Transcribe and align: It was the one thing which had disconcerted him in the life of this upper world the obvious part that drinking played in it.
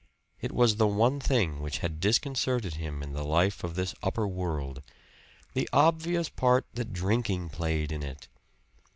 It 0.41 0.51
was 0.51 0.77
the 0.77 0.87
one 0.87 1.19
thing 1.19 1.59
which 1.61 1.77
had 1.77 1.99
disconcerted 1.99 2.73
him 2.73 3.03
in 3.03 3.13
the 3.13 3.21
life 3.23 3.63
of 3.63 3.75
this 3.75 3.93
upper 4.01 4.27
world 4.27 4.81
the 5.53 5.69
obvious 5.71 6.27
part 6.27 6.65
that 6.73 6.91
drinking 6.91 7.49
played 7.49 7.91
in 7.91 8.01
it. 8.01 8.27